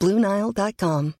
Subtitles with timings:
[0.00, 1.14] BlueNile.com.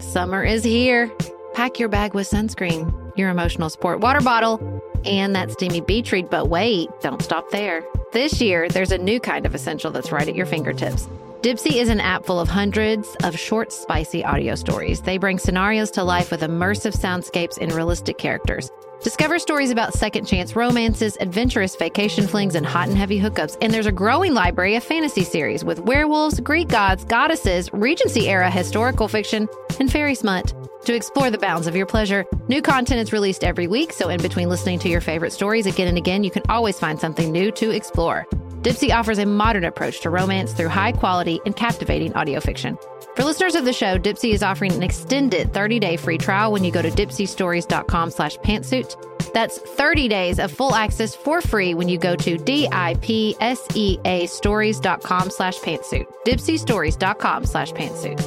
[0.00, 1.10] Summer is here.
[1.54, 6.30] Pack your bag with sunscreen, your emotional support water bottle, and that steamy beach read.
[6.30, 7.84] But wait, don't stop there.
[8.12, 11.08] This year, there's a new kind of essential that's right at your fingertips.
[11.44, 15.02] Dipsea is an app full of hundreds of short, spicy audio stories.
[15.02, 18.70] They bring scenarios to life with immersive soundscapes and realistic characters.
[19.02, 23.58] Discover stories about second chance romances, adventurous vacation flings, and hot and heavy hookups.
[23.60, 28.50] And there's a growing library of fantasy series with werewolves, Greek gods, goddesses, Regency era
[28.50, 29.46] historical fiction,
[29.78, 30.54] and fairy smut.
[30.86, 34.22] To explore the bounds of your pleasure, new content is released every week, so in
[34.22, 37.50] between listening to your favorite stories again and again, you can always find something new
[37.52, 38.26] to explore.
[38.64, 42.78] Dipsea offers a modern approach to romance through high quality and captivating audio fiction.
[43.14, 46.70] For listeners of the show, Dipsea is offering an extended 30-day free trial when you
[46.72, 48.96] go to dipseastories.com slash pantsuit.
[49.34, 55.58] That's 30 days of full access for free when you go to D-I-P-S-E-A stories.com slash
[55.58, 56.06] pantsuit.
[56.26, 58.20] dipseastories.com slash pantsuit.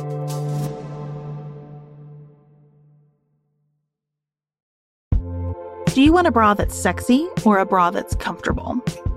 [5.96, 8.80] Do you want a bra that's sexy or a bra that's comfortable?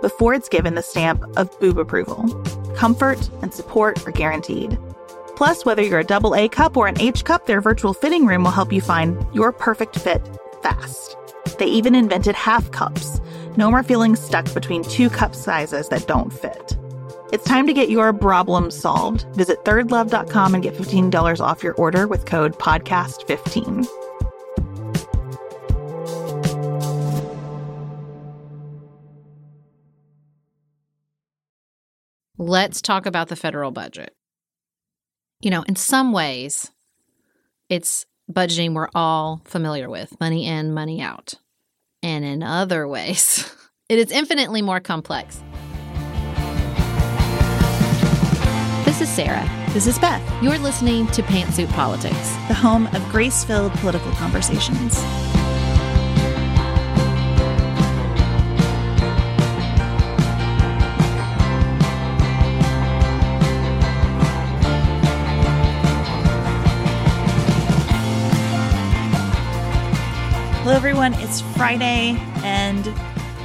[0.00, 2.28] before it's given the stamp of boob approval.
[2.76, 4.78] Comfort and support are guaranteed.
[5.36, 8.44] Plus, whether you're a double A cup or an H cup, their virtual fitting room
[8.44, 10.26] will help you find your perfect fit
[10.62, 11.16] fast.
[11.58, 13.20] They even invented half cups.
[13.56, 16.76] No more feeling stuck between two cup sizes that don't fit.
[17.32, 19.26] It's time to get your problem solved.
[19.34, 24.05] Visit thirdlove.com and get $15 off your order with code PODCAST15.
[32.48, 34.14] Let's talk about the federal budget.
[35.40, 36.70] You know, in some ways,
[37.68, 41.34] it's budgeting we're all familiar with money in, money out.
[42.04, 43.52] And in other ways,
[43.88, 45.42] it is infinitely more complex.
[48.84, 49.50] This is Sarah.
[49.70, 52.30] This is Beth, You're listening to Pantsuit Politics.
[52.46, 55.02] the home of grace filled political conversations.
[70.76, 71.14] Everyone.
[71.14, 72.86] It's Friday, and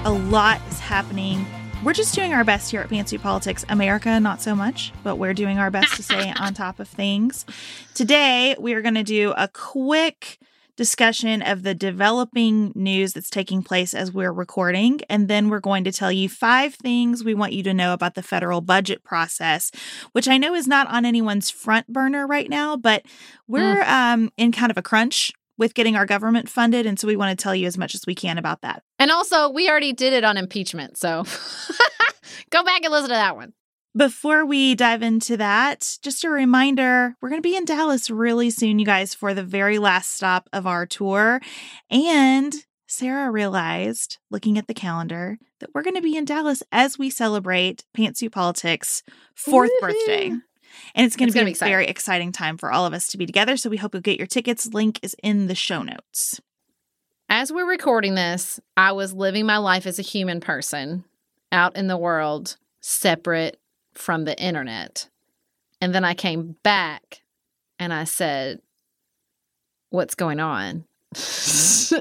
[0.03, 1.46] a lot is happening.
[1.81, 3.64] We're just doing our best here at Pantsuit Politics.
[3.69, 7.46] America, not so much, but we're doing our best to stay on top of things.
[7.94, 10.40] Today, we are going to do a quick
[10.75, 15.00] discussion of the developing news that's taking place as we're recording.
[15.09, 18.16] And then we're going to tell you five things we want you to know about
[18.16, 19.72] the federal budget process,
[20.12, 23.06] which I know is not on anyone's front burner right now, but
[23.47, 26.88] we're um, in kind of a crunch with getting our government funded.
[26.88, 28.81] And so we want to tell you as much as we can about that.
[28.97, 30.97] And also, we already did it on impeachment.
[30.97, 31.23] So
[32.49, 33.53] go back and listen to that one.
[33.95, 38.49] Before we dive into that, just a reminder we're going to be in Dallas really
[38.49, 41.39] soon, you guys, for the very last stop of our tour.
[41.91, 42.55] And
[42.88, 47.11] Sarah realized, looking at the calendar, that we're going to be in Dallas as we
[47.11, 49.03] celebrate Pantsuit Politics'
[49.35, 49.81] fourth Woohoo.
[49.81, 50.31] birthday.
[50.96, 53.26] And it's going to be a very exciting time for all of us to be
[53.26, 53.58] together.
[53.58, 54.68] So we hope you'll get your tickets.
[54.73, 56.41] Link is in the show notes.
[57.29, 61.06] As we're recording this, I was living my life as a human person
[61.52, 63.58] out in the world, separate
[63.94, 65.08] from the internet.
[65.79, 67.22] And then I came back
[67.79, 68.62] and I said,
[69.90, 70.85] What's going on?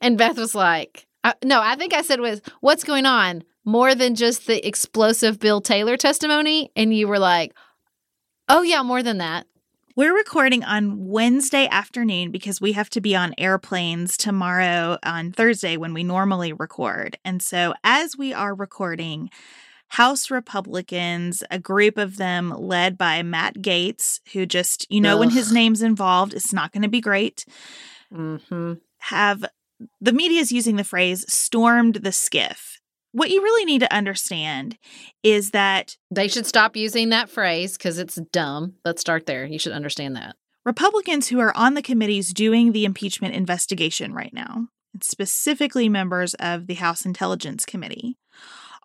[0.00, 3.44] and Beth was like, uh, No, I think I said was, What's going on?
[3.64, 6.70] More than just the explosive Bill Taylor testimony.
[6.76, 7.54] And you were like,
[8.50, 9.46] Oh, yeah, more than that.
[9.94, 15.76] We're recording on Wednesday afternoon because we have to be on airplanes tomorrow on Thursday
[15.76, 17.18] when we normally record.
[17.26, 19.28] And so, as we are recording,
[19.88, 25.20] House Republicans, a group of them led by Matt Gaetz, who just, you know, Ugh.
[25.20, 27.44] when his name's involved, it's not going to be great,
[28.10, 28.74] mm-hmm.
[28.98, 29.44] have
[30.00, 32.78] the media is using the phrase stormed the SCIF.
[33.12, 34.76] What you really need to understand
[35.22, 38.74] is that they should stop using that phrase because it's dumb.
[38.84, 39.46] Let's start there.
[39.46, 40.36] You should understand that.
[40.64, 44.68] Republicans who are on the committees doing the impeachment investigation right now,
[45.00, 48.18] specifically members of the House Intelligence Committee,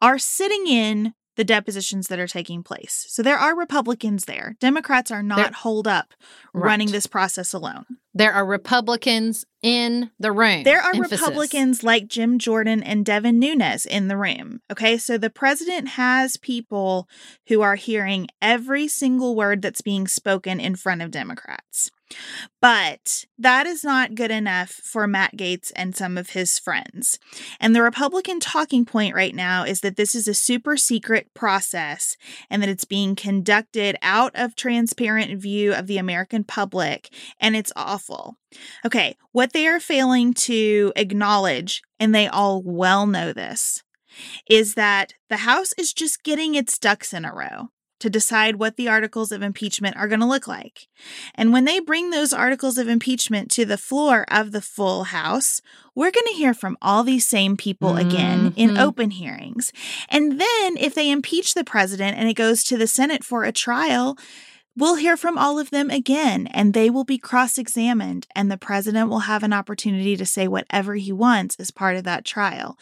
[0.02, 3.06] are sitting in the depositions that are taking place.
[3.09, 4.56] So there are Republicans there.
[4.59, 6.13] Democrats are not there, holed up
[6.53, 6.65] right.
[6.65, 7.85] running this process alone.
[8.13, 10.63] There are Republicans in the room.
[10.63, 11.19] There are Emphasis.
[11.19, 14.62] Republicans like Jim Jordan and Devin Nunes in the room.
[14.71, 14.97] Okay.
[14.97, 17.07] So the president has people
[17.47, 21.89] who are hearing every single word that's being spoken in front of Democrats.
[22.62, 27.19] But that is not good enough for Matt Gaetz and some of his friends.
[27.60, 32.15] And the Republican talking point right now is that this is a super secret process
[32.50, 37.74] and that it's being conducted out of transparent view of the American public and it's
[37.75, 38.38] awful.
[38.86, 43.83] Okay, what they are failing to acknowledge, and they all well know this,
[44.50, 47.69] is that the House is just getting its ducks in a row
[48.04, 50.90] to decide what the articles of impeachment are going to look like.
[51.36, 55.62] And when they bring those articles of impeachment to the floor of the full House,
[55.96, 58.10] we're going to hear from all these same people mm-hmm.
[58.10, 58.78] again in mm-hmm.
[58.78, 59.72] open hearings.
[60.10, 63.54] And then if they impeach the president and it goes to the Senate for a
[63.54, 64.18] trial,
[64.76, 68.58] We'll hear from all of them again, and they will be cross examined, and the
[68.58, 72.76] president will have an opportunity to say whatever he wants as part of that trial.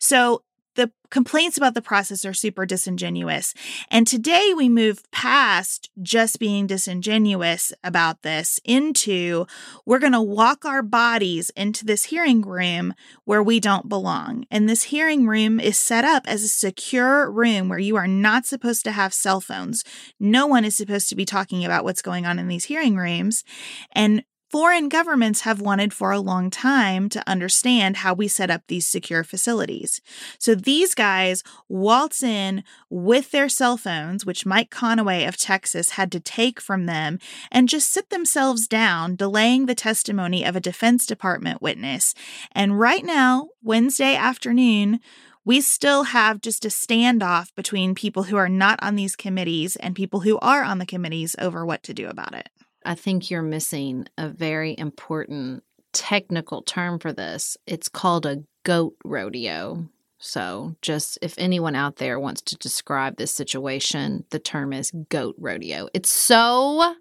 [0.00, 0.42] So
[0.76, 3.54] the complaints about the process are super disingenuous.
[3.90, 9.46] And today we move past just being disingenuous about this into
[9.84, 12.94] we're going to walk our bodies into this hearing room
[13.24, 14.44] where we don't belong.
[14.50, 18.46] And this hearing room is set up as a secure room where you are not
[18.46, 19.84] supposed to have cell phones.
[20.20, 23.44] No one is supposed to be talking about what's going on in these hearing rooms.
[23.92, 28.62] And Foreign governments have wanted for a long time to understand how we set up
[28.68, 30.00] these secure facilities.
[30.38, 36.12] So these guys waltz in with their cell phones, which Mike Conaway of Texas had
[36.12, 37.18] to take from them,
[37.50, 42.14] and just sit themselves down, delaying the testimony of a Defense Department witness.
[42.52, 45.00] And right now, Wednesday afternoon,
[45.44, 49.96] we still have just a standoff between people who are not on these committees and
[49.96, 52.48] people who are on the committees over what to do about it.
[52.86, 57.56] I think you're missing a very important technical term for this.
[57.66, 59.88] It's called a goat rodeo.
[60.18, 65.34] So, just if anyone out there wants to describe this situation, the term is goat
[65.38, 65.88] rodeo.
[65.92, 66.94] It's so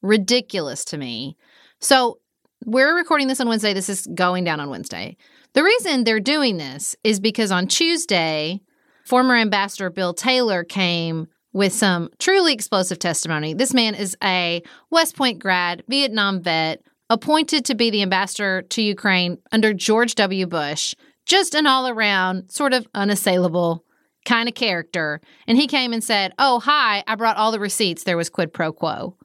[0.00, 1.36] ridiculous to me.
[1.78, 2.18] So,
[2.64, 3.74] we're recording this on Wednesday.
[3.74, 5.16] This is going down on Wednesday.
[5.52, 8.62] The reason they're doing this is because on Tuesday,
[9.04, 13.54] former Ambassador Bill Taylor came with some truly explosive testimony.
[13.54, 18.82] This man is a West Point grad, Vietnam vet, appointed to be the ambassador to
[18.82, 20.46] Ukraine under George W.
[20.46, 20.94] Bush,
[21.26, 23.84] just an all around sort of unassailable
[24.24, 25.20] kind of character.
[25.46, 28.04] And he came and said, Oh, hi, I brought all the receipts.
[28.04, 29.16] There was quid pro quo.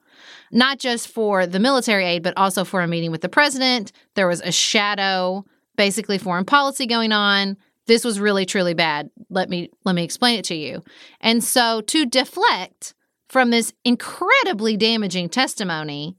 [0.50, 3.92] Not just for the military aid, but also for a meeting with the president.
[4.14, 5.44] There was a shadow,
[5.76, 7.56] basically foreign policy going on
[7.88, 9.10] this was really truly bad.
[9.30, 10.84] Let me let me explain it to you.
[11.20, 12.94] And so to deflect
[13.28, 16.16] from this incredibly damaging testimony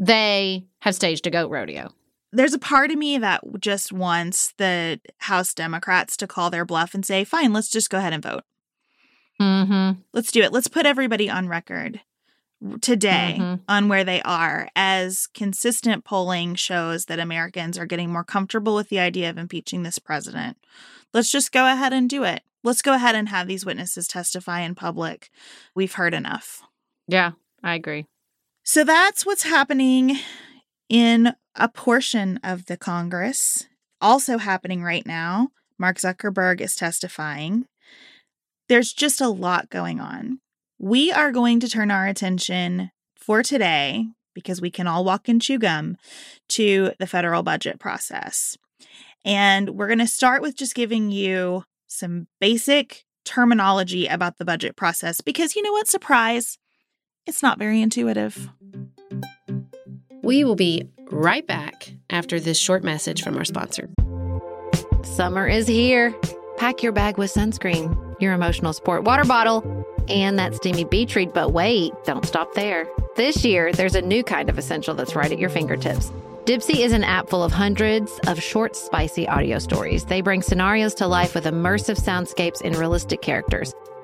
[0.00, 1.92] they have staged a goat rodeo.
[2.30, 6.94] There's a part of me that just wants the house democrats to call their bluff
[6.94, 8.44] and say fine let's just go ahead and vote.
[9.40, 10.00] Mm-hmm.
[10.12, 10.52] let's do it.
[10.52, 12.00] Let's put everybody on record
[12.80, 13.62] today mm-hmm.
[13.68, 18.88] on where they are as consistent polling shows that Americans are getting more comfortable with
[18.88, 20.56] the idea of impeaching this president.
[21.14, 22.42] Let's just go ahead and do it.
[22.64, 25.30] Let's go ahead and have these witnesses testify in public.
[25.74, 26.62] We've heard enough.
[27.06, 28.06] Yeah, I agree.
[28.64, 30.18] So that's what's happening
[30.88, 33.66] in a portion of the Congress.
[34.00, 35.48] Also happening right now,
[35.78, 37.66] Mark Zuckerberg is testifying.
[38.68, 40.40] There's just a lot going on.
[40.80, 45.42] We are going to turn our attention for today, because we can all walk and
[45.42, 45.96] chew gum,
[46.50, 48.56] to the federal budget process.
[49.24, 54.76] And we're going to start with just giving you some basic terminology about the budget
[54.76, 55.88] process because you know what?
[55.88, 56.58] Surprise,
[57.26, 58.48] it's not very intuitive.
[60.22, 63.90] We will be right back after this short message from our sponsor.
[65.02, 66.14] Summer is here.
[66.56, 71.32] Pack your bag with sunscreen, your emotional support water bottle and that steamy beach read.
[71.32, 72.88] But wait, don't stop there.
[73.16, 76.12] This year, there's a new kind of essential that's right at your fingertips
[76.48, 80.06] Dipsea is an app full of hundreds of short, spicy audio stories.
[80.06, 83.74] They bring scenarios to life with immersive soundscapes and realistic characters.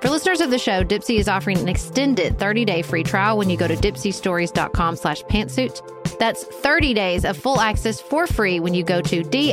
[0.00, 3.58] For listeners of the show, Dipsea is offering an extended 30-day free trial when you
[3.58, 6.18] go to dipseastories.com slash pantsuit.
[6.18, 9.52] That's 30 days of full access for free when you go to D-I-P-S-E-A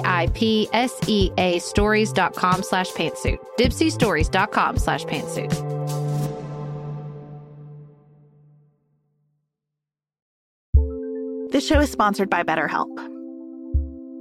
[1.60, 3.39] stories.com slash pantsuit.
[3.60, 5.51] dipseastories.com slash pantsuit.
[11.51, 12.96] This show is sponsored by BetterHelp.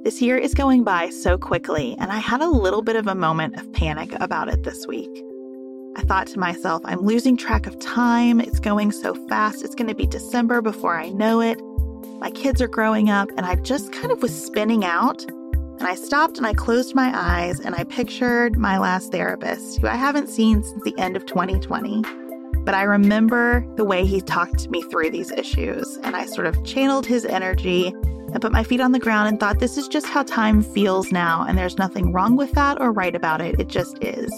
[0.03, 3.15] This year is going by so quickly, and I had a little bit of a
[3.15, 5.23] moment of panic about it this week.
[5.97, 8.39] I thought to myself, I'm losing track of time.
[8.39, 9.65] It's going so fast.
[9.65, 11.59] It's going to be December before I know it.
[12.21, 15.25] My kids are growing up, and I just kind of was spinning out.
[15.25, 19.87] And I stopped and I closed my eyes and I pictured my last therapist, who
[19.87, 22.03] I haven't seen since the end of 2020.
[22.61, 26.63] But I remember the way he talked me through these issues, and I sort of
[26.65, 30.07] channeled his energy and put my feet on the ground and thought, this is just
[30.07, 33.59] how time feels now, and there's nothing wrong with that or right about it.
[33.59, 34.31] It just is.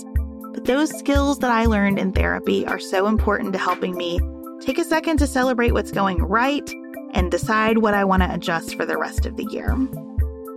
[0.69, 4.21] Those skills that I learned in therapy are so important to helping me
[4.61, 6.71] take a second to celebrate what's going right
[7.15, 9.75] and decide what I want to adjust for the rest of the year.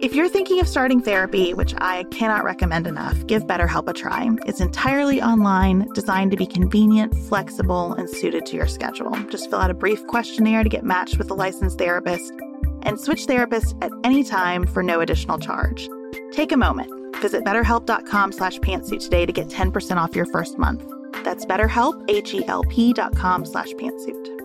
[0.02, 4.30] If you're thinking of starting therapy, which I cannot recommend enough, give BetterHelp a try.
[4.46, 9.12] It's entirely online, designed to be convenient, flexible, and suited to your schedule.
[9.30, 12.34] Just fill out a brief questionnaire to get matched with a licensed therapist
[12.82, 15.88] and switch therapists at any time for no additional charge.
[16.34, 17.01] Take a moment.
[17.20, 20.84] Visit betterhelp.com slash pantsuit today to get 10% off your first month.
[21.24, 24.42] That's betterhelp, H-E-L-P dot com slash pantsuit.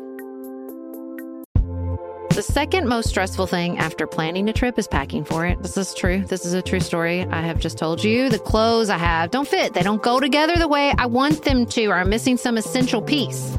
[2.35, 5.63] The second most stressful thing after planning a trip is packing for it.
[5.63, 6.23] This is true.
[6.27, 7.25] This is a true story.
[7.25, 9.73] I have just told you the clothes I have don't fit.
[9.73, 13.01] They don't go together the way I want them to, or I'm missing some essential
[13.01, 13.57] piece.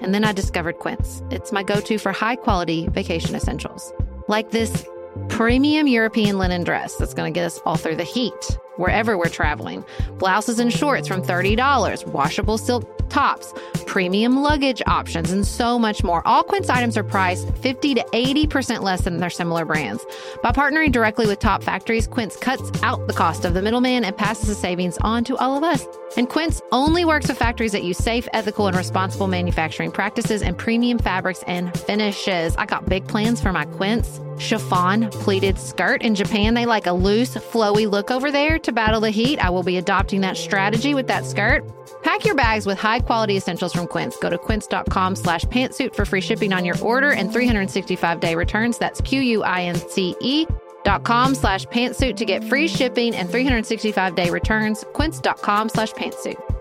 [0.00, 1.24] And then I discovered Quince.
[1.30, 3.92] It's my go to for high quality vacation essentials
[4.28, 4.86] like this
[5.30, 9.28] premium European linen dress that's going to get us all through the heat wherever we're
[9.28, 9.84] traveling.
[10.18, 13.52] Blouses and shorts from $30, washable silk tops,
[13.90, 16.22] premium luggage options, and so much more.
[16.24, 20.06] All Quince items are priced 50 to 80% less than their similar brands.
[20.44, 24.16] By partnering directly with top factories, Quince cuts out the cost of the middleman and
[24.16, 25.84] passes the savings on to all of us.
[26.16, 30.56] And Quince only works with factories that use safe, ethical, and responsible manufacturing practices and
[30.56, 32.54] premium fabrics and finishes.
[32.56, 36.02] I got big plans for my Quince chiffon pleated skirt.
[36.02, 39.38] In Japan, they like a loose, flowy look over there to battle the heat.
[39.38, 41.64] I will be adopting that strategy with that skirt.
[42.02, 44.16] Pack your bags with high quality essentials from Quince.
[44.18, 48.78] Go to quince.com slash pantsuit for free shipping on your order and 365 day returns.
[48.78, 50.46] That's Q U I N C E
[50.84, 54.84] dot com slash pantsuit to get free shipping and 365 day returns.
[54.92, 56.59] Quince.com slash pantsuit.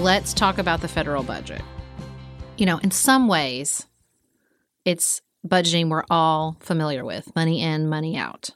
[0.00, 1.60] Let's talk about the federal budget.
[2.56, 3.86] You know, in some ways,
[4.86, 8.48] it's budgeting we're all familiar with money in, money out.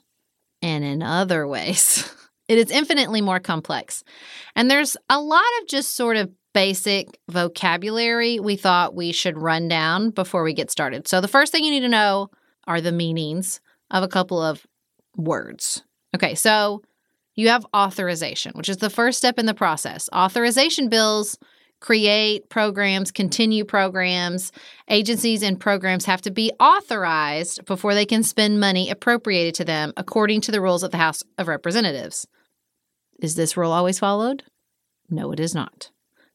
[0.62, 2.10] And in other ways,
[2.48, 4.04] it is infinitely more complex.
[4.56, 9.68] And there's a lot of just sort of basic vocabulary we thought we should run
[9.68, 11.06] down before we get started.
[11.06, 12.30] So, the first thing you need to know
[12.66, 13.60] are the meanings
[13.90, 14.66] of a couple of
[15.14, 15.82] words.
[16.14, 16.82] Okay, so
[17.34, 20.08] you have authorization, which is the first step in the process.
[20.14, 21.38] Authorization bills
[21.80, 24.52] create programs, continue programs.
[24.88, 29.92] Agencies and programs have to be authorized before they can spend money appropriated to them
[29.96, 32.26] according to the rules of the House of Representatives.
[33.20, 34.44] Is this rule always followed?
[35.10, 35.90] No, it is not.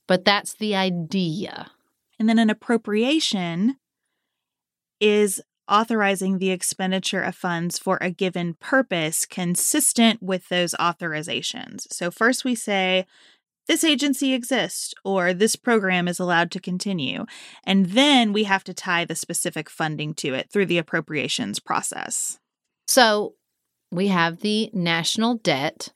[0.08, 1.72] But that's the idea.
[2.20, 3.78] And then an appropriation
[5.00, 11.92] is authorizing the expenditure of funds for a given purpose consistent with those authorizations.
[11.92, 13.06] So, first we say,
[13.68, 17.26] this agency exists or this program is allowed to continue.
[17.64, 22.40] And then we have to tie the specific funding to it through the appropriations process.
[22.88, 23.36] So,
[23.92, 25.94] we have the national debt,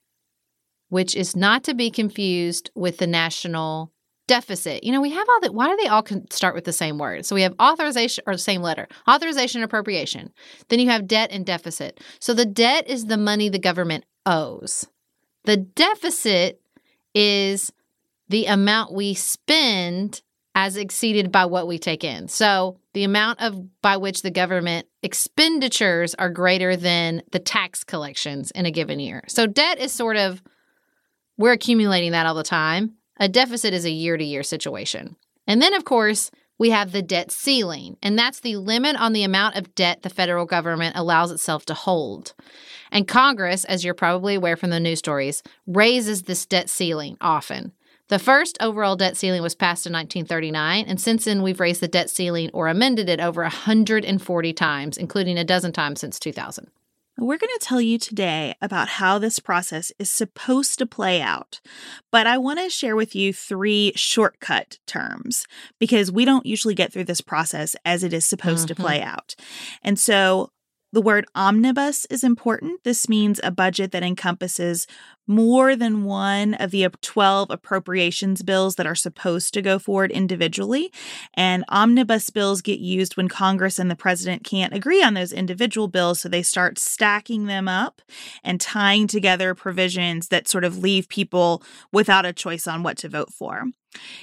[0.88, 3.92] which is not to be confused with the national
[4.26, 4.84] deficit.
[4.84, 5.54] You know, we have all that.
[5.54, 7.26] Why do they all start with the same word?
[7.26, 10.32] So we have authorization or same letter, authorization, appropriation.
[10.68, 12.00] Then you have debt and deficit.
[12.20, 14.86] So the debt is the money the government owes.
[15.44, 16.60] The deficit
[17.14, 17.72] is
[18.28, 20.22] the amount we spend
[20.54, 22.28] as exceeded by what we take in.
[22.28, 28.50] So the amount of by which the government expenditures are greater than the tax collections
[28.52, 29.24] in a given year.
[29.26, 30.42] So debt is sort of
[31.36, 32.94] we're accumulating that all the time.
[33.18, 35.16] A deficit is a year to year situation.
[35.46, 39.24] And then of course, we have the debt ceiling, and that's the limit on the
[39.24, 42.32] amount of debt the federal government allows itself to hold.
[42.92, 47.72] And Congress, as you're probably aware from the news stories, raises this debt ceiling often.
[48.08, 51.88] The first overall debt ceiling was passed in 1939, and since then we've raised the
[51.88, 56.70] debt ceiling or amended it over 140 times, including a dozen times since 2000.
[57.16, 61.60] We're going to tell you today about how this process is supposed to play out,
[62.10, 65.46] but I want to share with you three shortcut terms
[65.78, 68.74] because we don't usually get through this process as it is supposed mm-hmm.
[68.74, 69.36] to play out.
[69.82, 70.50] And so
[70.94, 72.84] the word omnibus is important.
[72.84, 74.86] This means a budget that encompasses
[75.26, 80.92] more than one of the 12 appropriations bills that are supposed to go forward individually.
[81.34, 85.88] And omnibus bills get used when Congress and the president can't agree on those individual
[85.88, 86.20] bills.
[86.20, 88.00] So they start stacking them up
[88.44, 91.60] and tying together provisions that sort of leave people
[91.90, 93.64] without a choice on what to vote for.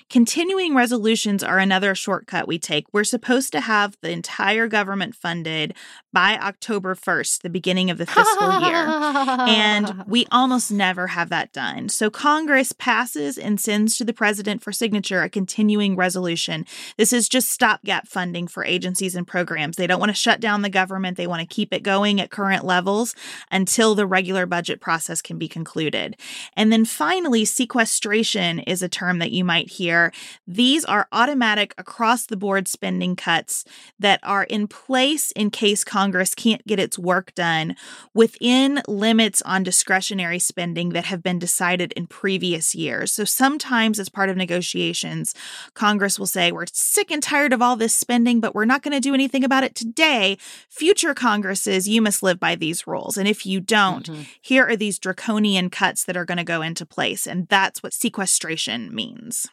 [0.10, 2.86] Continuing resolutions are another shortcut we take.
[2.92, 5.74] We're supposed to have the entire government funded
[6.13, 8.86] by October 1st, the beginning of the fiscal year.
[8.86, 11.90] and we almost never have that done.
[11.90, 16.66] So Congress passes and sends to the president for signature a continuing resolution.
[16.98, 19.78] This is just stopgap funding for agencies and programs.
[19.78, 22.32] They don't want to shut down the government, they want to keep it going at
[22.32, 23.16] current levels
[23.50, 26.18] until the regular budget process can be concluded.
[26.56, 30.12] And then finally, sequestration is a term that you might might hear.
[30.48, 33.63] These are automatic across the board spending cuts
[34.00, 37.75] that are in place in case Congress can't get its work done
[38.13, 43.13] within limits on discretionary spending that have been decided in previous years.
[43.13, 45.36] So sometimes, as part of negotiations,
[45.74, 48.94] Congress will say, We're sick and tired of all this spending, but we're not going
[48.94, 50.38] to do anything about it today.
[50.70, 53.18] Future Congresses, you must live by these rules.
[53.18, 54.24] And if you don't, mm-hmm.
[54.41, 57.27] here are these draconian cuts that are going to go into place.
[57.27, 59.51] And that's what sequestration means.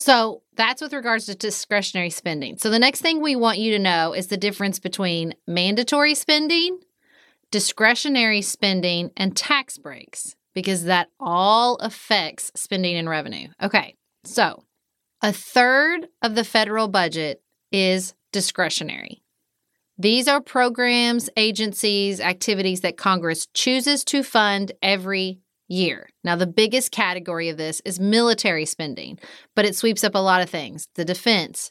[0.00, 2.56] So that's with regards to discretionary spending.
[2.56, 6.80] So the next thing we want you to know is the difference between mandatory spending,
[7.50, 13.48] discretionary spending, and tax breaks, because that all affects spending and revenue.
[13.62, 14.64] Okay, so
[15.22, 19.22] a third of the federal budget is discretionary.
[19.98, 26.08] These are programs, agencies, activities that Congress chooses to fund every year.
[26.24, 29.18] Now, the biggest category of this is military spending,
[29.54, 31.70] but it sweeps up a lot of things the defense,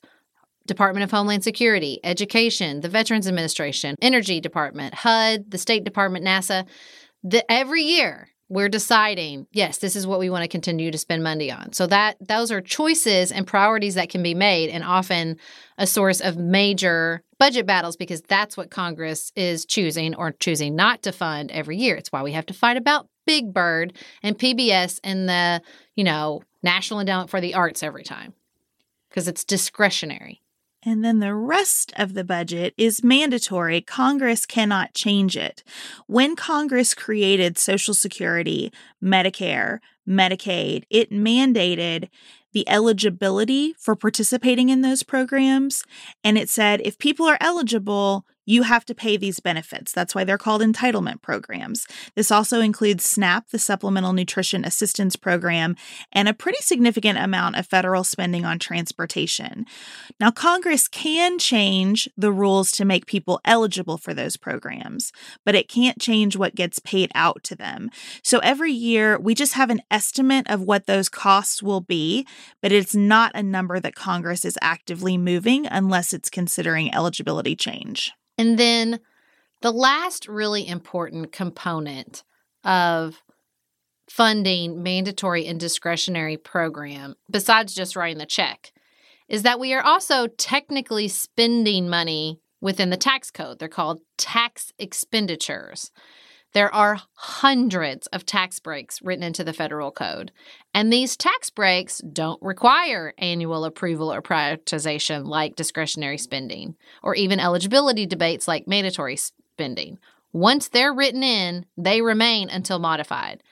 [0.65, 6.65] Department of Homeland Security, education, the Veterans Administration, Energy Department, HUD, the State Department, NASA.
[7.23, 11.23] The, every year, we're deciding, yes, this is what we want to continue to spend
[11.23, 11.71] money on.
[11.73, 15.37] So that those are choices and priorities that can be made and often
[15.77, 21.03] a source of major budget battles because that's what Congress is choosing or choosing not
[21.03, 21.95] to fund every year.
[21.95, 25.61] It's why we have to fight about Big Bird and PBS and the,
[25.95, 28.33] you know, National Endowment for the Arts every time
[29.07, 30.41] because it's discretionary.
[30.81, 33.81] And then the rest of the budget is mandatory.
[33.81, 35.63] Congress cannot change it.
[36.07, 42.09] When Congress created Social Security, Medicare, Medicaid, it mandated
[42.51, 45.83] the eligibility for participating in those programs.
[46.23, 49.91] And it said if people are eligible, you have to pay these benefits.
[49.91, 51.85] That's why they're called entitlement programs.
[52.15, 55.75] This also includes SNAP, the Supplemental Nutrition Assistance Program,
[56.11, 59.67] and a pretty significant amount of federal spending on transportation.
[60.19, 65.11] Now, Congress can change the rules to make people eligible for those programs,
[65.45, 67.91] but it can't change what gets paid out to them.
[68.23, 72.25] So every year, we just have an estimate of what those costs will be,
[72.63, 78.11] but it's not a number that Congress is actively moving unless it's considering eligibility change.
[78.39, 79.01] And then
[79.61, 82.23] the last really important component
[82.63, 83.21] of
[84.09, 88.71] funding mandatory and discretionary program, besides just writing the check,
[89.27, 93.59] is that we are also technically spending money within the tax code.
[93.59, 95.91] They're called tax expenditures.
[96.53, 100.31] There are hundreds of tax breaks written into the federal code.
[100.73, 107.39] And these tax breaks don't require annual approval or prioritization like discretionary spending, or even
[107.39, 109.99] eligibility debates like mandatory spending.
[110.33, 113.43] Once they're written in, they remain until modified.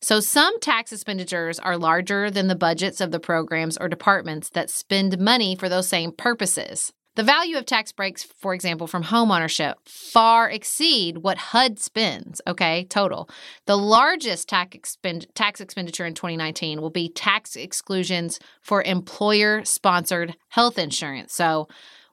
[0.00, 4.68] So, some tax expenditures are larger than the budgets of the programs or departments that
[4.68, 6.92] spend money for those same purposes.
[7.16, 12.42] The value of tax breaks, for example, from home ownership far exceed what HUD spends,
[12.46, 13.30] okay, total.
[13.64, 20.36] The largest tax, expend- tax expenditure in 2019 will be tax exclusions for employer sponsored
[20.48, 21.32] health insurance.
[21.32, 21.68] So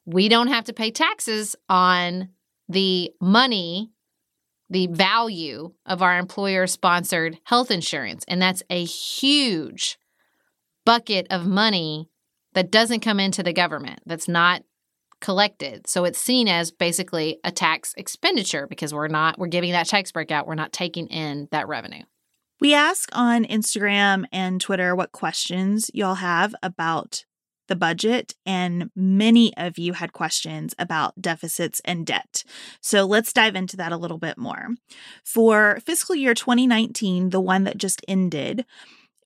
[0.06, 2.30] we don't have to pay taxes on
[2.70, 3.92] the money,
[4.70, 8.24] the value of our employer sponsored health insurance.
[8.30, 9.98] And that's a huge
[10.86, 12.10] bucket of money
[12.54, 14.63] that doesn't come into the government, that's not
[15.24, 15.88] collected.
[15.88, 20.12] So it's seen as basically a tax expenditure because we're not we're giving that tax
[20.12, 22.04] break out, we're not taking in that revenue.
[22.60, 27.24] We ask on Instagram and Twitter what questions y'all have about
[27.70, 32.44] the budget, and many of you had questions about deficits and debt.
[32.82, 34.68] So let's dive into that a little bit more.
[35.24, 38.66] For fiscal year 2019, the one that just ended,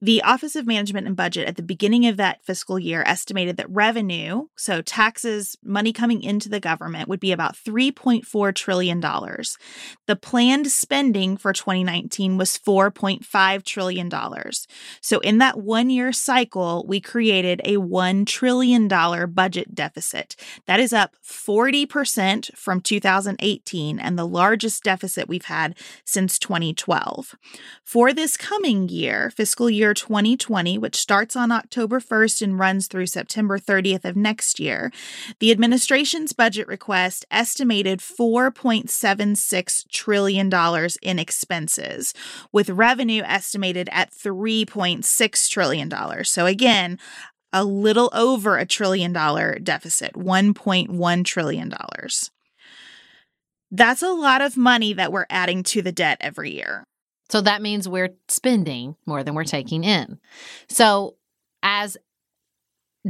[0.02, 3.70] the Office of Management and Budget at the beginning of that fiscal year estimated that
[3.70, 9.00] revenue, so taxes, money coming into the government, would be about $3.4 trillion.
[9.00, 14.12] The planned spending for 2019 was $4.5 trillion.
[15.02, 20.36] So, in that one year cycle, we created a $1 trillion budget deficit.
[20.66, 27.36] That is up 40% from 2018 and the largest deficit we've had since 2012.
[27.84, 32.88] For this coming year, fiscal year year 2020, which starts on October 1st and runs
[32.88, 34.92] through September 30th of next year,
[35.40, 40.52] the administration's budget request estimated $4.76 trillion
[41.02, 42.14] in expenses,
[42.52, 46.26] with revenue estimated at $3.6 trillion.
[46.26, 47.00] So, again,
[47.54, 51.74] a little over a trillion dollar deficit, $1.1 trillion.
[53.72, 56.87] That's a lot of money that we're adding to the debt every year.
[57.30, 59.52] So that means we're spending more than we're mm-hmm.
[59.52, 60.20] taking in.
[60.70, 61.16] So
[61.64, 61.98] as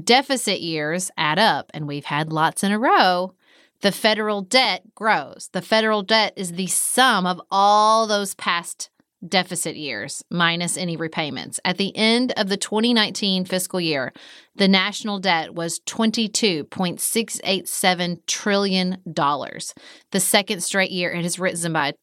[0.04, 3.34] deficit years add up, and we've had lots in a row,
[3.82, 5.50] the federal debt grows.
[5.54, 8.90] The federal debt is the sum of all those past
[9.28, 11.60] deficit years minus any repayments.
[11.66, 14.14] At the end of the 2019 fiscal year,
[14.56, 19.02] the national debt was $22.687 trillion.
[19.06, 21.94] The second straight year it has risen by a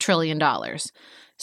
[0.00, 0.90] trillion dollars.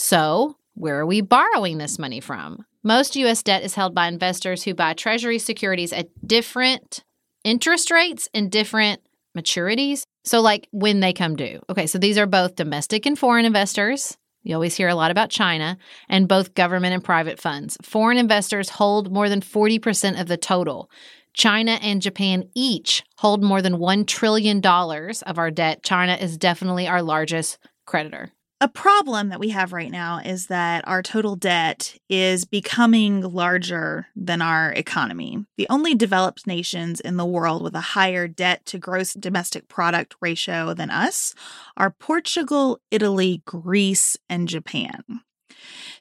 [0.01, 2.65] So, where are we borrowing this money from?
[2.83, 3.43] Most U.S.
[3.43, 7.03] debt is held by investors who buy Treasury securities at different
[7.43, 9.01] interest rates and different
[9.37, 10.03] maturities.
[10.23, 11.59] So, like when they come due.
[11.69, 14.17] Okay, so these are both domestic and foreign investors.
[14.41, 17.77] You always hear a lot about China and both government and private funds.
[17.83, 20.89] Foreign investors hold more than 40% of the total.
[21.33, 25.83] China and Japan each hold more than $1 trillion of our debt.
[25.83, 28.31] China is definitely our largest creditor.
[28.61, 34.07] A problem that we have right now is that our total debt is becoming larger
[34.17, 35.45] than our economy.
[35.57, 40.15] The only developed nations in the world with a higher debt to gross domestic product
[40.19, 41.33] ratio than us
[41.77, 45.21] are Portugal, Italy, Greece, and Japan.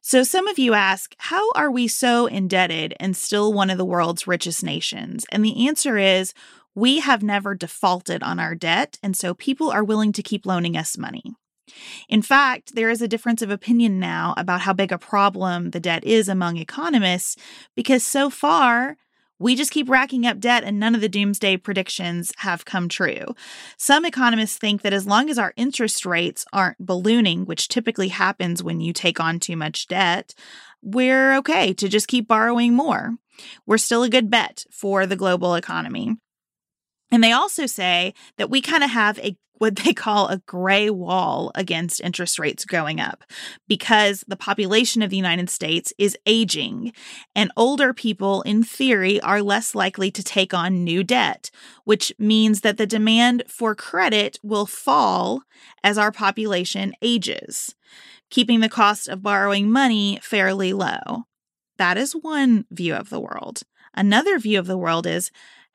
[0.01, 3.85] So, some of you ask, how are we so indebted and still one of the
[3.85, 5.25] world's richest nations?
[5.31, 6.35] And the answer is,
[6.75, 10.77] we have never defaulted on our debt, and so people are willing to keep loaning
[10.77, 11.37] us money.
[12.09, 15.81] In fact, there is a difference of opinion now about how big a problem the
[15.81, 17.37] debt is among economists
[17.75, 18.97] because so far,
[19.39, 23.35] we just keep racking up debt and none of the doomsday predictions have come true.
[23.77, 28.63] Some economists think that as long as our interest rates aren't ballooning, which typically happens
[28.63, 30.35] when you take on too much debt,
[30.83, 33.15] we're okay to just keep borrowing more.
[33.67, 36.17] We're still a good bet for the global economy.
[37.11, 40.89] And they also say that we kind of have a what they call a gray
[40.89, 43.25] wall against interest rates going up
[43.67, 46.93] because the population of the United States is aging
[47.35, 51.51] and older people in theory are less likely to take on new debt
[51.83, 55.43] which means that the demand for credit will fall
[55.83, 57.75] as our population ages
[58.31, 61.25] keeping the cost of borrowing money fairly low.
[61.79, 63.63] That is one view of the world.
[63.95, 65.31] Another view of the world is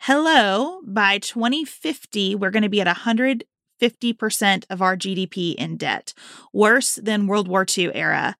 [0.05, 6.13] hello, by 2050, we're going to be at 150% of our GDP in debt,
[6.51, 8.35] worse than World War II era.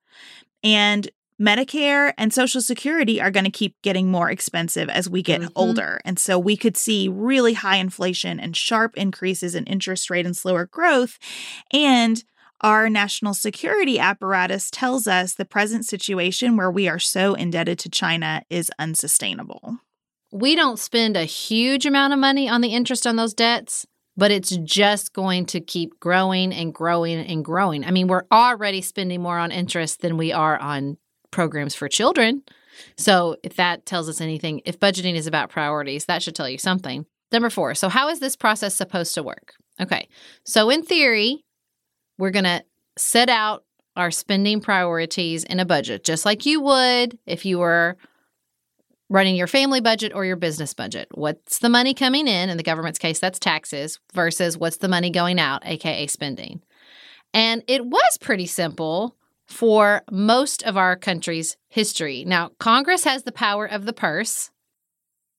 [0.62, 1.10] And
[1.42, 5.52] Medicare and Social Security are going to keep getting more expensive as we get mm-hmm.
[5.56, 6.02] older.
[6.04, 10.36] And so we could see really high inflation and sharp increases in interest rate and
[10.36, 11.18] slower growth.
[11.72, 12.26] And
[12.60, 17.90] our national security apparatus tells us the present situation where we are so indebted to
[17.90, 19.80] China is unsustainable
[20.34, 23.86] we don't spend a huge amount of money on the interest on those debts,
[24.18, 27.86] but it's just going to keep growing and growing and growing.
[27.86, 30.98] I mean, we're already spending more on interest than we are on
[31.30, 32.42] programs for children.
[32.98, 36.58] So, if that tells us anything, if budgeting is about priorities, that should tell you
[36.58, 37.06] something.
[37.32, 37.76] Number four.
[37.76, 39.54] So, how is this process supposed to work?
[39.80, 40.08] Okay.
[40.46, 41.46] So, in theory,
[42.18, 42.64] we're going to
[42.98, 43.66] set out
[43.96, 47.98] our spending priorities in a budget, just like you would if you were
[49.10, 51.08] running your family budget or your business budget.
[51.14, 52.50] What's the money coming in?
[52.50, 56.62] In the government's case, that's taxes versus what's the money going out, AKA spending.
[57.34, 59.16] And it was pretty simple
[59.48, 62.24] for most of our country's history.
[62.26, 64.52] Now, Congress has the power of the purse,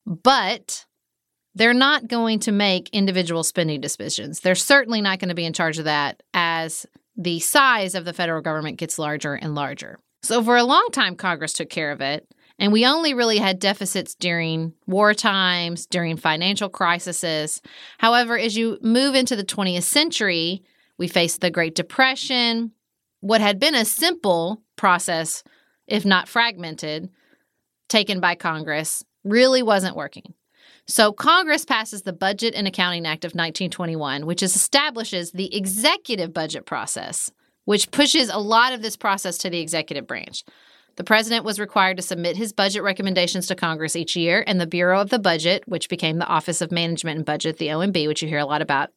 [0.07, 0.85] but
[1.55, 4.40] they're not going to make individual spending decisions.
[4.40, 6.85] They're certainly not going to be in charge of that as
[7.16, 9.98] the size of the federal government gets larger and larger.
[10.22, 12.27] So, for a long time, Congress took care of it.
[12.59, 17.61] And we only really had deficits during war times, during financial crises.
[17.99, 20.62] However, as you move into the 20th century,
[20.97, 22.73] we face the Great Depression.
[23.21, 25.43] What had been a simple process,
[25.87, 27.11] if not fragmented,
[27.88, 30.35] taken by Congress, really wasn't working.
[30.87, 36.67] So Congress passes the Budget and Accounting Act of 1921, which establishes the executive budget
[36.67, 37.31] process,
[37.64, 40.45] which pushes a lot of this process to the executive branch.
[40.97, 44.67] The president was required to submit his budget recommendations to Congress each year, and the
[44.67, 48.23] Bureau of the Budget, which became the Office of Management and Budget, the OMB, which
[48.23, 48.91] you hear a lot about,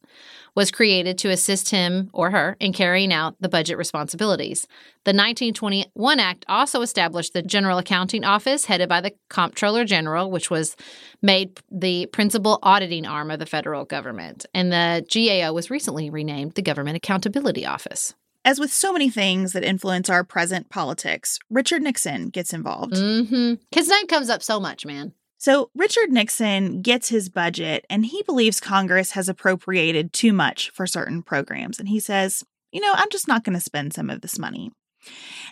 [0.55, 4.67] was created to assist him or her in carrying out the budget responsibilities.
[5.03, 10.49] The 1921 Act also established the General Accounting Office, headed by the Comptroller General, which
[10.49, 10.75] was
[11.21, 14.45] made the principal auditing arm of the federal government.
[14.53, 18.15] And the GAO was recently renamed the Government Accountability Office.
[18.47, 22.93] As with so many things that influence our present politics, Richard Nixon gets involved.
[22.93, 23.55] Mm-hmm.
[23.71, 25.11] His name comes up so much, man.
[25.37, 30.87] So, Richard Nixon gets his budget and he believes Congress has appropriated too much for
[30.87, 31.77] certain programs.
[31.77, 34.71] And he says, you know, I'm just not going to spend some of this money.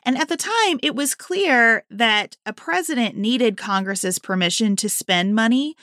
[0.03, 5.35] And at the time, it was clear that a president needed Congress's permission to spend
[5.35, 5.75] money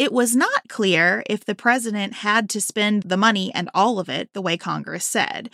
[0.00, 4.08] it was not clear if the president had to spend the money and all of
[4.08, 5.50] it the way Congress said.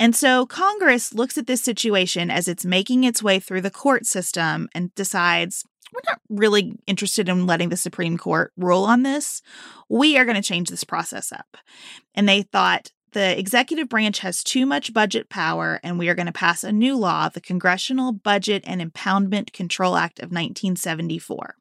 [0.00, 4.06] And so Congress looks at this situation as it's making its way through the court
[4.06, 9.42] system and decides we're not really interested in letting the Supreme Court rule on this.
[9.90, 11.58] We are going to change this process up.
[12.14, 16.24] And they thought the executive branch has too much budget power, and we are going
[16.24, 21.56] to pass a new law, the Congressional Budget and Impoundment Control Act of 1974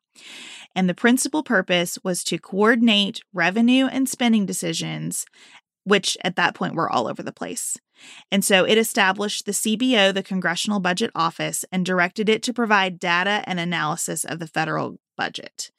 [0.76, 5.26] and the principal purpose was to coordinate revenue and spending decisions,
[5.84, 7.78] which at that point were all over the place.
[8.32, 13.00] And so it established the CBO, the Congressional Budget Office, and directed it to provide
[13.00, 15.72] data and analysis of the federal budget.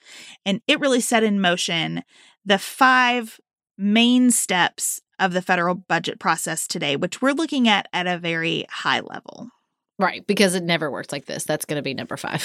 [0.46, 2.02] And it really set in motion
[2.44, 3.40] the five
[3.76, 8.66] main steps of the federal budget process today, which we're looking at at a very
[8.68, 9.48] high level.
[9.98, 11.44] Right, because it never works like this.
[11.44, 12.42] That's going to be number five.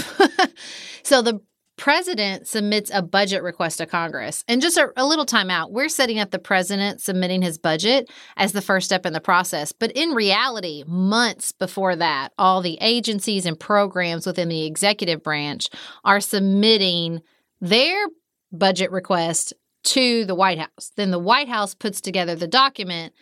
[1.03, 1.41] so the
[1.79, 4.43] president submits a budget request to Congress.
[4.49, 8.11] And just a, a, little time out, we're setting up the president submitting his budget
[8.35, 9.71] as the first step in the process.
[9.71, 15.69] But in reality, months before that, all the agencies and programs within the executive branch
[16.03, 17.21] are submitting
[17.61, 17.97] their
[18.51, 19.53] budget request
[19.85, 20.91] to the White House.
[20.97, 23.13] Then the White House puts together the document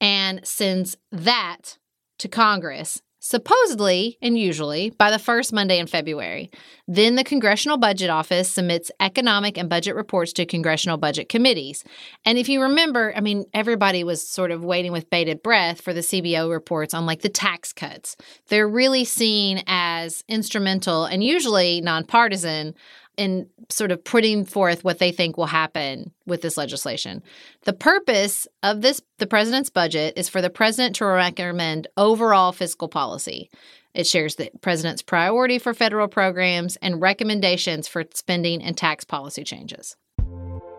[0.00, 1.78] and sends that
[2.18, 6.50] to Congress supposedly and usually by the first Monday in February.
[6.86, 11.84] Then the Congressional Budget Office submits economic and budget reports to congressional budget committees.
[12.26, 15.94] And if you remember, I mean, everybody was sort of waiting with bated breath for
[15.94, 18.14] the CBO reports on like the tax cuts.
[18.48, 22.74] They're really seen as instrumental and usually nonpartisan
[23.16, 27.22] in sort of putting forth what they think will happen with this legislation.
[27.62, 32.88] The purpose of this the president's budget is for the president to recommend overall fiscal
[32.88, 33.50] policy.
[33.94, 39.44] It shares the president's priority for federal programs and recommendations for spending and tax policy
[39.44, 39.96] changes.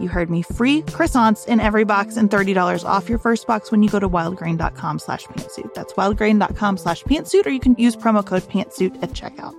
[0.00, 0.42] You heard me.
[0.42, 4.08] Free croissants in every box and $30 off your first box when you go to
[4.08, 5.74] wildgrain.com slash pantsuit.
[5.74, 9.54] That's wildgrain.com slash pantsuit, or you can use promo code pantsuit at checkout.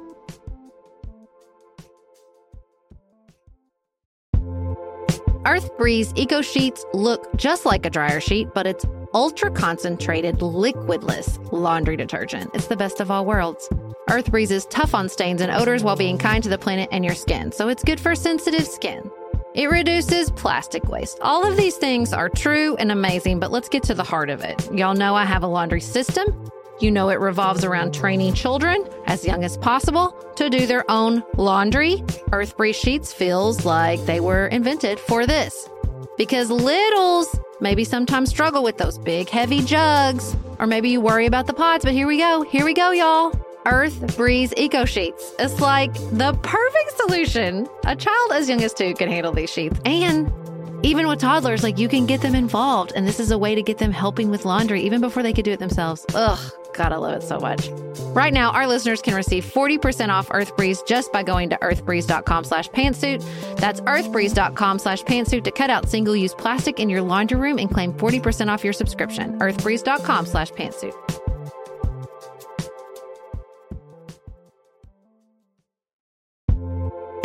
[5.45, 11.51] Earth Breeze Eco Sheets look just like a dryer sheet, but it's ultra concentrated, liquidless
[11.51, 12.51] laundry detergent.
[12.53, 13.67] It's the best of all worlds.
[14.09, 17.05] Earth Breeze is tough on stains and odors while being kind to the planet and
[17.05, 19.09] your skin, so it's good for sensitive skin.
[19.55, 21.17] It reduces plastic waste.
[21.21, 24.41] All of these things are true and amazing, but let's get to the heart of
[24.41, 24.71] it.
[24.71, 26.51] Y'all know I have a laundry system.
[26.79, 31.23] You know it revolves around training children as young as possible to do their own
[31.35, 32.03] laundry.
[32.31, 35.67] Earth Breeze Sheets feels like they were invented for this.
[36.15, 41.47] Because littles maybe sometimes struggle with those big, heavy jugs, or maybe you worry about
[41.47, 42.43] the pods, but here we go.
[42.43, 43.33] Here we go, y'all.
[43.65, 45.33] Earth Breeze Eco Sheets.
[45.39, 47.67] It's like the perfect solution.
[47.85, 49.79] A child as young as two can handle these sheets.
[49.85, 50.31] And
[50.83, 52.93] even with toddlers, like you can get them involved.
[52.95, 55.45] And this is a way to get them helping with laundry even before they could
[55.45, 56.05] do it themselves.
[56.15, 56.39] Ugh,
[56.73, 57.69] God, I love it so much.
[58.15, 62.43] Right now, our listeners can receive 40% off Earth Breeze just by going to earthbreeze.com
[62.45, 63.23] slash pantsuit.
[63.57, 67.93] That's earthbreeze.com slash pantsuit to cut out single-use plastic in your laundry room and claim
[67.93, 69.37] 40% off your subscription.
[69.39, 71.18] earthbreeze.com slash pantsuit.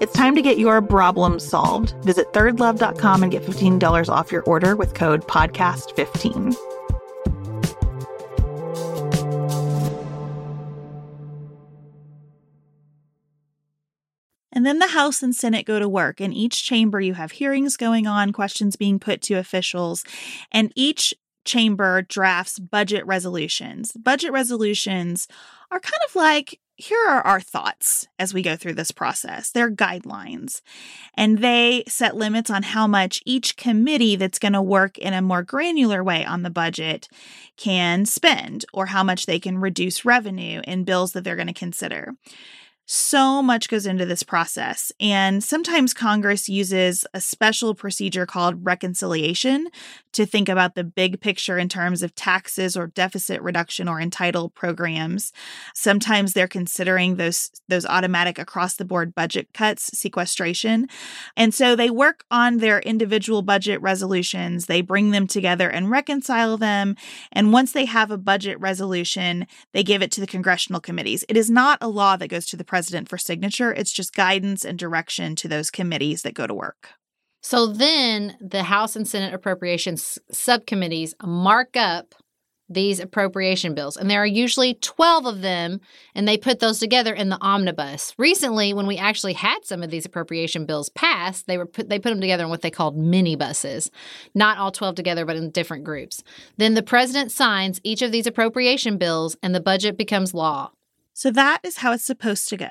[0.00, 1.94] It's time to get your problem solved.
[2.04, 6.56] Visit thirdlove.com and get $15 off your order with code podcast15.
[14.52, 16.20] And then the House and Senate go to work.
[16.20, 20.02] In each chamber, you have hearings going on, questions being put to officials,
[20.50, 21.14] and each
[21.50, 23.90] chamber drafts budget resolutions.
[23.92, 25.26] Budget resolutions
[25.72, 29.50] are kind of like here are our thoughts as we go through this process.
[29.50, 30.62] They're guidelines,
[31.14, 35.20] and they set limits on how much each committee that's going to work in a
[35.20, 37.08] more granular way on the budget
[37.56, 41.52] can spend or how much they can reduce revenue in bills that they're going to
[41.52, 42.14] consider.
[42.92, 49.68] So much goes into this process, and sometimes Congress uses a special procedure called reconciliation
[50.12, 54.54] to think about the big picture in terms of taxes or deficit reduction or entitled
[54.54, 55.32] programs.
[55.72, 60.88] Sometimes they're considering those those automatic across the board budget cuts, sequestration.
[61.36, 66.56] And so they work on their individual budget resolutions, they bring them together and reconcile
[66.56, 66.96] them,
[67.30, 71.24] and once they have a budget resolution, they give it to the congressional committees.
[71.28, 73.74] It is not a law that goes to the president president for signature.
[73.74, 76.88] It's just guidance and direction to those committees that go to work.
[77.42, 82.14] So then the House and Senate appropriations subcommittees mark up
[82.70, 85.80] these appropriation bills and there are usually 12 of them
[86.14, 89.90] and they put those together in the omnibus recently when we actually had some of
[89.90, 92.96] these appropriation bills passed they were put they put them together in what they called
[92.96, 93.90] mini buses
[94.36, 96.22] not all 12 together but in different groups
[96.58, 100.70] then the president signs each of these appropriation bills and the budget becomes law
[101.20, 102.70] so that is how it's supposed to go.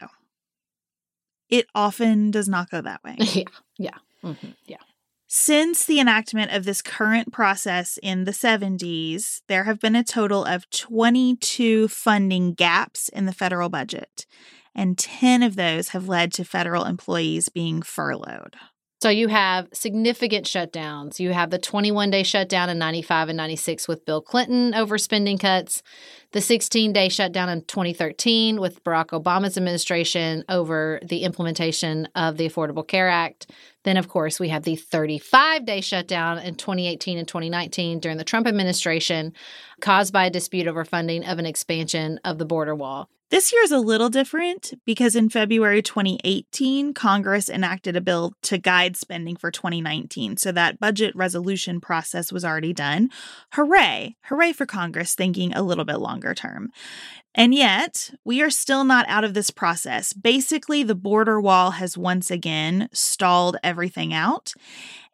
[1.50, 3.16] It often does not go that way.
[3.20, 3.44] yeah.
[3.78, 3.98] Yeah.
[4.24, 4.48] Mm-hmm.
[4.66, 4.78] Yeah.
[5.28, 10.46] Since the enactment of this current process in the 70s, there have been a total
[10.46, 14.26] of 22 funding gaps in the federal budget,
[14.74, 18.56] and 10 of those have led to federal employees being furloughed.
[19.02, 21.22] So you have significant shutdowns.
[21.22, 25.38] You have the 21 day shutdown in 95 and 96 with Bill Clinton over spending
[25.38, 25.82] cuts,
[26.34, 32.50] the 16 day shutdown in 2013 with Barack Obama's administration over the implementation of the
[32.50, 33.50] Affordable Care Act.
[33.84, 38.26] Then, of course, we have the 35 day shutdown in 2018 and 2019 during the
[38.26, 39.32] Trump administration
[39.80, 43.10] caused by a dispute over funding of an expansion of the border wall.
[43.30, 48.58] This year is a little different because in February 2018, Congress enacted a bill to
[48.58, 50.38] guide spending for 2019.
[50.38, 53.10] So that budget resolution process was already done.
[53.54, 54.16] Hooray!
[54.24, 56.72] Hooray for Congress thinking a little bit longer term.
[57.36, 60.12] And yet, we are still not out of this process.
[60.12, 64.54] Basically, the border wall has once again stalled everything out.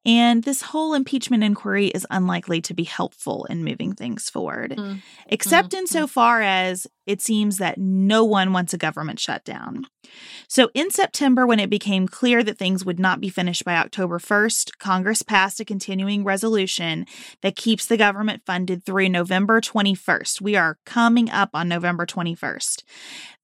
[0.06, 5.02] And this whole impeachment inquiry is unlikely to be helpful in moving things forward, mm.
[5.28, 5.80] except mm.
[5.80, 9.86] insofar as it seems that no one wants a government shutdown.
[10.48, 14.20] So, in September, when it became clear that things would not be finished by October
[14.20, 17.06] 1st, Congress passed a continuing resolution
[17.42, 20.42] that keeps the government funded through November 21st.
[20.42, 22.84] We are coming up on November 21st.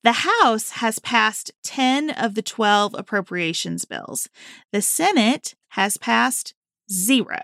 [0.03, 4.29] The House has passed 10 of the 12 appropriations bills.
[4.71, 6.53] The Senate has passed
[6.91, 7.39] zero.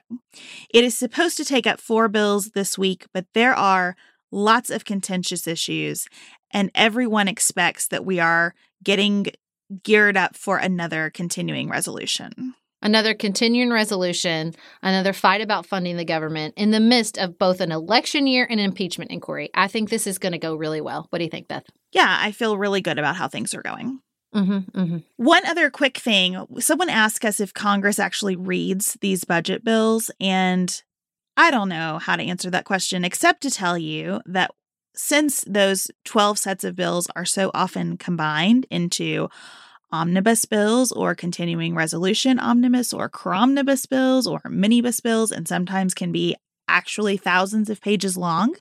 [0.73, 3.95] It is supposed to take up four bills this week, but there are
[4.31, 6.07] lots of contentious issues,
[6.51, 8.53] and everyone expects that we are
[8.83, 9.27] getting
[9.83, 12.53] geared up for another continuing resolution.
[12.81, 14.53] Another continuing resolution,
[14.83, 18.59] another fight about funding the government in the midst of both an election year and
[18.59, 19.49] an impeachment inquiry.
[19.55, 21.07] I think this is going to go really well.
[21.09, 21.65] What do you think, Beth?
[21.91, 23.99] Yeah, I feel really good about how things are going.
[24.37, 24.97] Mm-hmm, mm-hmm.
[25.15, 30.83] One other quick thing someone asked us if Congress actually reads these budget bills, and
[31.35, 34.51] I don't know how to answer that question except to tell you that
[34.95, 39.29] since those 12 sets of bills are so often combined into
[39.91, 46.11] omnibus bills or continuing resolution omnibus or cromnibus bills or minibus bills and sometimes can
[46.11, 46.35] be
[46.67, 48.55] actually thousands of pages long.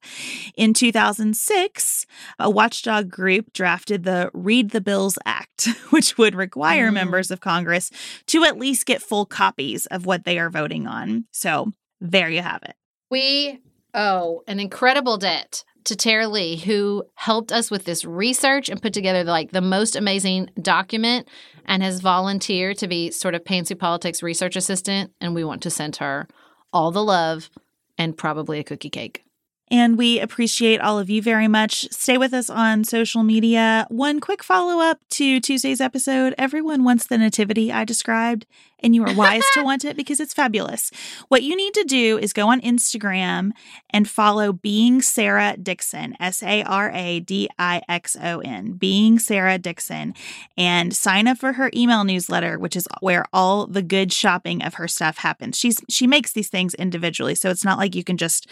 [0.56, 2.06] In 2006,
[2.38, 6.94] a watchdog group drafted the Read the Bills Act, which would require mm.
[6.94, 7.90] members of Congress
[8.26, 11.24] to at least get full copies of what they are voting on.
[11.30, 12.74] So there you have it.
[13.10, 13.60] We
[13.94, 18.92] owe an incredible debt to Tara Lee, who helped us with this research and put
[18.92, 21.28] together like the most amazing document
[21.64, 25.12] and has volunteered to be sort of Pantsuit Politics research assistant.
[25.20, 26.26] And we want to send her
[26.72, 27.50] all the love
[27.98, 29.25] and probably a cookie cake.
[29.68, 31.90] And we appreciate all of you very much.
[31.90, 33.84] Stay with us on social media.
[33.90, 36.36] One quick follow up to Tuesday's episode.
[36.38, 38.46] Everyone wants the nativity I described,
[38.78, 40.92] and you are wise to want it because it's fabulous.
[41.26, 43.50] What you need to do is go on Instagram
[43.90, 49.18] and follow Being Sarah Dixon, S A R A D I X O N, Being
[49.18, 50.14] Sarah Dixon,
[50.56, 54.74] and sign up for her email newsletter, which is where all the good shopping of
[54.74, 55.58] her stuff happens.
[55.58, 58.46] She's she makes these things individually, so it's not like you can just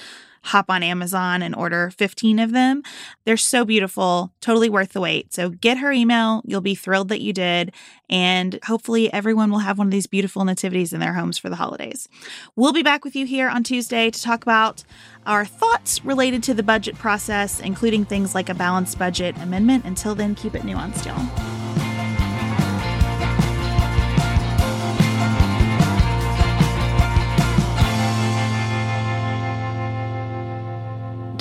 [0.45, 2.83] hop on Amazon and order 15 of them.
[3.25, 5.33] They're so beautiful, totally worth the wait.
[5.33, 6.43] So get her email.
[6.45, 7.73] You'll be thrilled that you did.
[8.11, 11.57] And hopefully, everyone will have one of these beautiful nativities in their homes for the
[11.57, 12.09] holidays.
[12.55, 14.85] We'll be back with you here on Tuesday to talk about
[15.27, 19.87] our thoughts related to the budget process, including things like a balanced budget amendment.
[19.87, 21.94] Until then, keep it nuanced, y'all.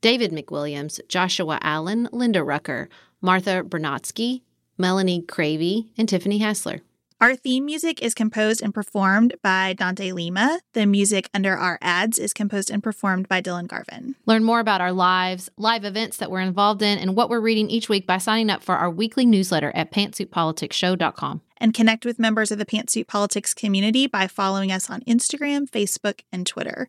[0.00, 2.88] David McWilliams, Joshua Allen, Linda Rucker,
[3.20, 4.42] Martha Bernotsky,
[4.78, 6.80] Melanie Cravey, and Tiffany Hassler.
[7.20, 10.60] Our theme music is composed and performed by Dante Lima.
[10.72, 14.14] The music under our ads is composed and performed by Dylan Garvin.
[14.24, 17.68] Learn more about our lives, live events that we're involved in, and what we're reading
[17.68, 21.42] each week by signing up for our weekly newsletter at pantsuitpoliticsshow.com.
[21.58, 26.20] And connect with members of the Pantsuit Politics community by following us on Instagram, Facebook,
[26.32, 26.88] and Twitter.